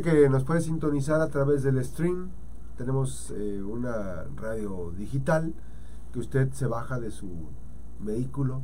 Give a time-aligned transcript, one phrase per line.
[0.00, 2.30] que nos puede sintonizar a través del stream.
[2.78, 5.52] Tenemos eh, una radio digital
[6.14, 7.28] que usted se baja de su
[8.00, 8.62] vehículo,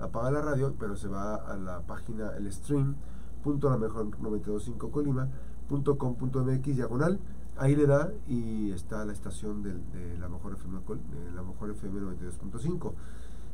[0.00, 2.96] apaga la radio, pero se va a la página el stream
[3.44, 5.28] punto la mejor 925 colima
[5.68, 7.18] punto com punto mx diagonal
[7.58, 9.74] ahí le da y está la estación de,
[10.18, 12.92] la mejor FM de la mejor FM 92.5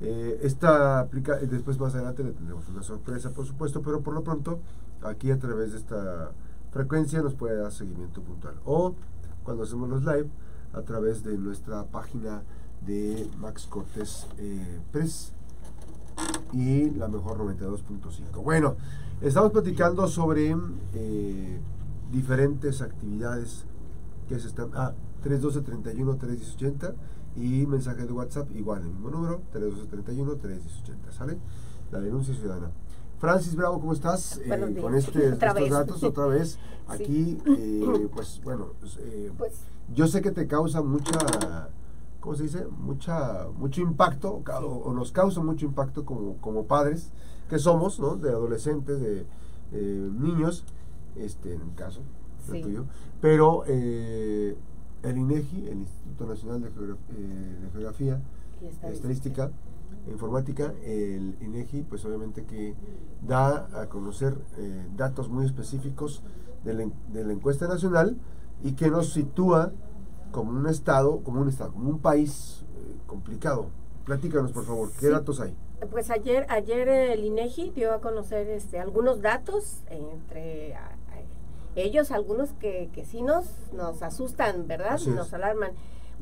[0.00, 4.22] eh, esta aplica después más adelante le tendremos una sorpresa por supuesto pero por lo
[4.22, 4.60] pronto
[5.02, 6.30] aquí a través de esta
[6.72, 8.54] frecuencia nos puede dar seguimiento puntual.
[8.64, 8.94] O
[9.44, 10.28] cuando hacemos los live
[10.72, 12.42] a través de nuestra página
[12.84, 15.32] de Max Cortés eh, Press
[16.52, 18.42] y la mejor 92.5.
[18.42, 18.76] Bueno,
[19.20, 20.56] estamos platicando sobre
[20.94, 21.60] eh,
[22.10, 23.64] diferentes actividades
[24.28, 24.70] que se están...
[24.74, 26.94] Ah, 312 31 380
[27.36, 31.38] y mensaje de WhatsApp igual, el mismo número, 312 31 380, ¿sale?
[31.90, 32.70] La denuncia ciudadana.
[33.22, 34.40] Francis Bravo, ¿cómo estás?
[34.44, 34.48] Eh,
[34.80, 36.58] con este, estos datos otra vez.
[36.88, 39.60] Aquí, eh, pues bueno, eh, pues,
[39.94, 41.70] yo sé que te causa mucha,
[42.18, 42.66] ¿cómo se dice?
[42.66, 47.12] Mucha, mucho impacto, o, nos causa mucho impacto como, como padres
[47.48, 48.16] que somos, ¿no?
[48.16, 49.24] De adolescentes, de
[49.70, 50.64] niños,
[51.14, 52.00] este, en el caso
[52.48, 52.86] tuyo.
[53.20, 54.56] Pero el
[55.04, 56.70] INEGI, el Instituto Nacional de,
[57.72, 58.20] Geografía
[58.60, 59.52] y Estadística
[60.10, 62.74] informática, el INEGI, pues obviamente que
[63.22, 66.22] da a conocer eh, datos muy específicos
[66.64, 68.16] de la, encuesta nacional
[68.62, 69.72] y que nos sitúa
[70.30, 73.66] como un estado, como un estado, como un país eh, complicado.
[74.04, 75.56] Platícanos, por favor, ¿qué datos hay?
[75.90, 80.76] Pues ayer, ayer el INEGI dio a conocer este, algunos datos, entre
[81.76, 85.00] ellos algunos que, que sí nos, nos asustan, ¿verdad?
[85.00, 85.72] Nos alarman.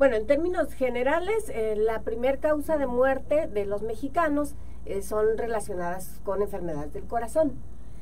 [0.01, 5.37] Bueno, en términos generales, eh, la primer causa de muerte de los mexicanos eh, son
[5.37, 7.61] relacionadas con enfermedades del corazón.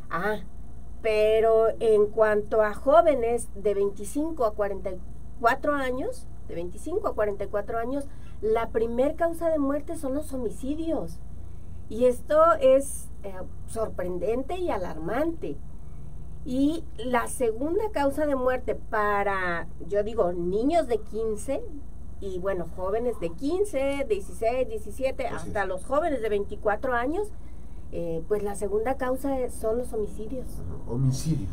[0.09, 0.38] Ah,
[1.02, 8.08] pero en cuanto a jóvenes de 25 a 44 años, de 25 a 44 años,
[8.39, 11.20] la primer causa de muerte son los homicidios.
[11.89, 13.33] Y esto es eh,
[13.67, 15.58] sorprendente y alarmante.
[16.45, 21.61] Y la segunda causa de muerte para, yo digo, niños de 15,
[22.22, 27.27] y bueno, jóvenes de 15, 16, 17, hasta los jóvenes de 24 años,
[27.92, 30.45] eh, pues la segunda causa son los homicidios.
[30.88, 31.48] Homicidio.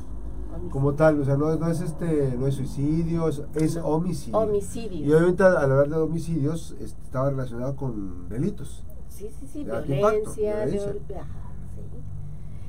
[0.70, 4.38] Como tal, o sea, no, no, es este, no es suicidio, es, homicidio.
[4.38, 5.06] Homicidio.
[5.06, 8.82] Y obviamente al hablar de homicidios estaba relacionado con delitos.
[9.08, 11.26] Sí, sí, sí, violencia, violencia.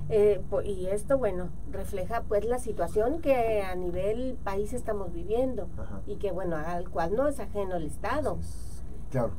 [0.09, 5.68] Eh, y esto, bueno, refleja pues la situación que a nivel país estamos viviendo
[6.06, 8.38] y que, bueno, al cual no es ajeno el Estado.
[9.12, 9.31] Claro,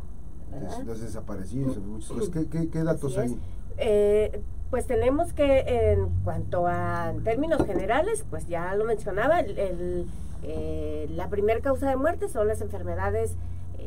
[0.84, 1.78] los desaparecidos,
[2.50, 3.38] ¿Qué, qué, datos hay?
[3.78, 5.60] Eh, pues tenemos que
[5.92, 10.06] en cuanto a términos generales, pues ya lo mencionaba, el,
[10.42, 13.36] eh, la primera causa de muerte son las enfermedades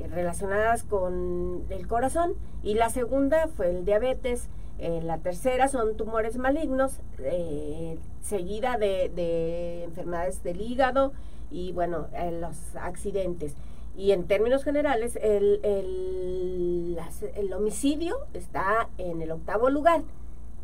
[0.10, 2.34] relacionadas con el corazón
[2.64, 4.50] y la segunda fue el diabetes,
[4.82, 11.14] eh, la tercera son tumores malignos, eh, seguida de, enfermedades del hígado
[11.52, 13.54] y bueno, eh, los accidentes.
[13.96, 20.02] Y en términos generales, el, el, homicidio está en el octavo lugar.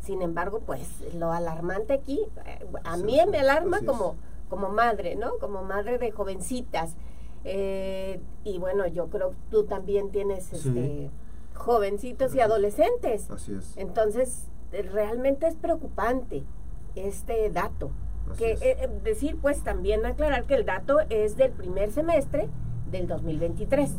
[0.00, 2.18] Sin embargo, pues lo alarmante aquí,
[2.82, 4.16] a mí me alarma como,
[4.48, 5.38] como madre, ¿no?
[5.38, 6.96] Como madre de jovencitas.
[7.44, 11.08] y bueno, yo creo que tú también tienes este
[11.58, 13.30] jovencitos y adolescentes.
[13.30, 13.76] Así es.
[13.76, 16.44] Entonces, eh, realmente es preocupante
[16.94, 17.90] este dato.
[18.36, 22.48] que eh, eh, decir, pues también aclarar que el dato es del primer semestre
[22.90, 23.90] del 2023.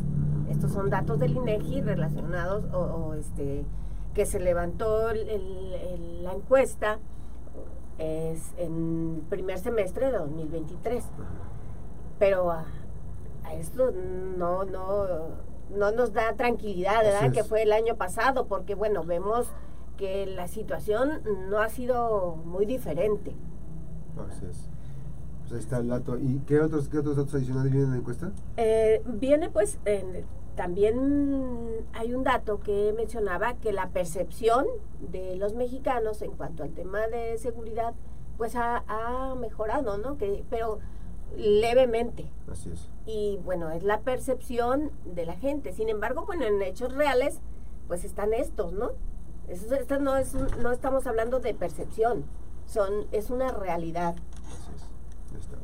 [0.48, 3.64] Estos son datos del INEGI relacionados o, este
[4.14, 6.98] que se levantó la encuesta
[7.98, 11.04] es en el primer semestre de 2023.
[12.18, 12.66] Pero a,
[13.44, 17.32] a esto no no no nos da tranquilidad, ¿verdad?
[17.32, 19.46] Que fue el año pasado, porque bueno, vemos
[19.96, 23.34] que la situación no ha sido muy diferente.
[24.28, 24.68] Así es.
[25.40, 26.18] Pues ahí está el dato.
[26.18, 28.32] ¿Y qué otros, qué otros datos adicionales vienen en la encuesta?
[28.56, 29.78] Eh, viene pues,
[30.56, 34.66] también hay un dato que mencionaba que la percepción
[35.00, 37.94] de los mexicanos en cuanto al tema de seguridad,
[38.38, 40.16] pues ha, ha mejorado, ¿no?
[40.16, 40.78] Que, pero
[41.36, 42.30] levemente.
[42.50, 42.88] Así es.
[43.06, 45.72] Y bueno, es la percepción de la gente.
[45.72, 47.40] Sin embargo, bueno, en hechos reales,
[47.88, 48.92] pues están estos, ¿no?
[50.00, 52.24] No, es no estamos hablando de percepción,
[52.66, 54.14] son, es una realidad.
[54.46, 55.42] Así es.
[55.42, 55.56] Está.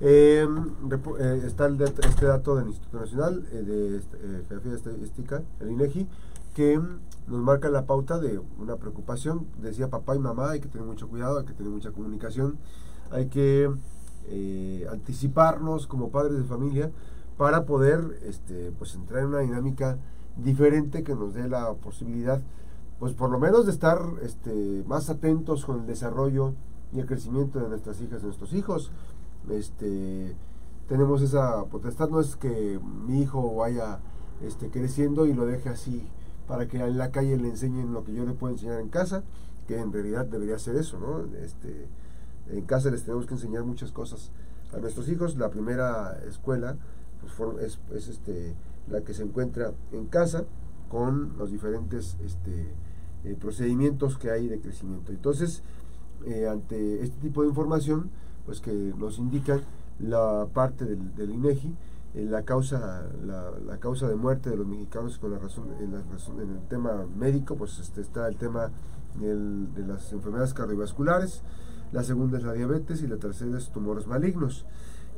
[0.00, 0.74] Em,
[1.20, 6.08] eh, está el este dato del Instituto Nacional eh, de eh, Geografía Estadística, el INEGI,
[6.54, 6.80] que
[7.28, 9.46] nos marca la pauta de una preocupación.
[9.58, 12.58] Decía papá y mamá, hay que tener mucho cuidado, hay que tener mucha comunicación,
[13.12, 13.70] hay que
[14.28, 16.90] eh, anticiparnos como padres de familia
[17.36, 19.98] para poder este, pues entrar en una dinámica
[20.36, 22.40] diferente que nos dé la posibilidad
[23.00, 26.52] pues por lo menos de estar este, más atentos con el desarrollo
[26.92, 28.92] y el crecimiento de nuestras hijas y nuestros hijos.
[29.48, 30.36] Este,
[30.86, 34.00] tenemos esa potestad, no es que mi hijo vaya
[34.42, 36.06] este, creciendo y lo deje así
[36.46, 39.22] para que en la calle le enseñen lo que yo le puedo enseñar en casa,
[39.66, 41.24] que en realidad debería ser eso, ¿no?
[41.38, 41.86] Este,
[42.52, 44.30] en casa les tenemos que enseñar muchas cosas
[44.72, 45.36] a nuestros hijos.
[45.36, 46.76] La primera escuela
[47.20, 48.54] pues, es, es este,
[48.88, 50.44] la que se encuentra en casa
[50.88, 52.74] con los diferentes este,
[53.24, 55.12] eh, procedimientos que hay de crecimiento.
[55.12, 55.62] Entonces,
[56.26, 58.10] eh, ante este tipo de información,
[58.44, 59.60] pues que nos indican
[60.00, 61.74] la parte del, INEGI,
[62.14, 66.68] eh, la causa la, causa de muerte de los mexicanos con la razón, en el
[66.68, 68.70] tema médico pues este, está el tema
[69.20, 71.42] de las enfermedades cardiovasculares
[71.92, 74.66] la segunda es la diabetes y la tercera es tumores malignos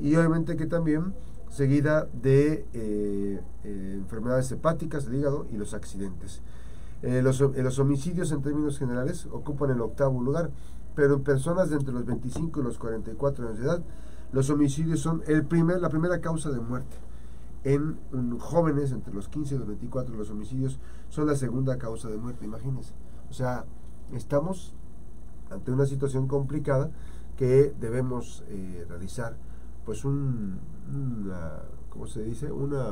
[0.01, 1.15] y obviamente que también
[1.51, 2.65] seguida de
[3.63, 6.43] enfermedades hepáticas del hígado y los accidentes
[7.03, 10.51] eh, los, eh, los, homicidios en términos generales ocupan el octavo lugar,
[10.95, 13.83] pero en personas de entre los 25 y los 44 años de edad,
[14.31, 16.97] los homicidios son el primer, la primera causa de muerte.
[17.65, 17.99] En
[18.39, 20.79] jóvenes entre los 15 y los 24, los homicidios
[21.09, 22.93] son la segunda causa de muerte, imagínense.
[23.31, 23.65] O sea,
[24.13, 24.73] estamos
[25.53, 26.91] ante una situación complicada
[27.37, 29.37] que debemos eh, realizar,
[29.85, 30.59] pues un,
[30.93, 32.53] una, ¿cómo se dice?
[32.53, 32.89] Una,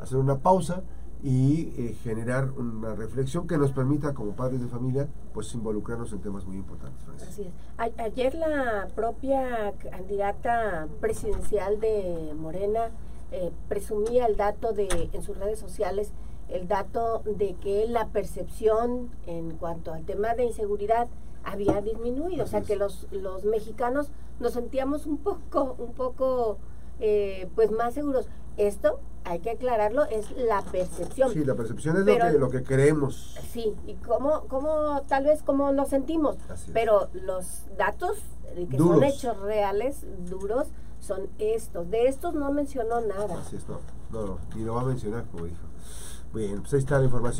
[0.00, 0.82] hacer una pausa
[1.22, 6.20] y eh, generar una reflexión que nos permita como padres de familia pues involucrarnos en
[6.20, 7.02] temas muy importantes.
[7.26, 7.92] Así es.
[7.98, 12.90] ayer la propia candidata presidencial de Morena
[13.32, 16.12] eh, presumía el dato de en sus redes sociales
[16.50, 21.08] el dato de que la percepción en cuanto al tema de inseguridad
[21.44, 24.10] había disminuido, o sea que los los mexicanos
[24.40, 26.58] nos sentíamos un poco un poco
[27.00, 28.28] eh, pues más seguros.
[28.56, 31.32] Esto hay que aclararlo, es la percepción.
[31.32, 33.36] Sí, la percepción es lo, que, lo que creemos.
[33.50, 36.36] Sí, y cómo, cómo tal vez cómo nos sentimos.
[36.72, 38.18] Pero los datos
[38.70, 40.68] que son hechos reales, duros,
[41.00, 41.90] son estos.
[41.90, 43.38] De estos no mencionó nada.
[43.40, 43.80] Así es, no,
[44.12, 45.64] no, y lo va a mencionar, como dijo.
[46.34, 47.32] Bien, pues ahí está la información.